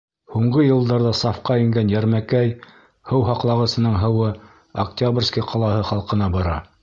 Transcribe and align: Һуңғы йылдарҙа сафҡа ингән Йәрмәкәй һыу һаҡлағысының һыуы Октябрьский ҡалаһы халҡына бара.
Һуңғы 0.35 0.61
йылдарҙа 0.67 1.09
сафҡа 1.17 1.57
ингән 1.63 1.91
Йәрмәкәй 1.93 2.49
һыу 3.11 3.21
һаҡлағысының 3.29 3.99
һыуы 4.05 4.29
Октябрьский 4.85 5.49
ҡалаһы 5.53 5.85
халҡына 5.91 6.35
бара. 6.39 6.61